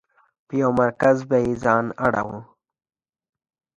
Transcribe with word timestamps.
پر 0.47 0.55
یو 0.61 0.71
مرکز 0.81 1.17
به 1.29 1.37
یې 1.45 1.51
ځان 1.63 1.85
اړوه. 2.05 2.39